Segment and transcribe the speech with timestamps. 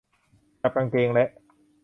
[0.61, 1.27] จับกางเกงและ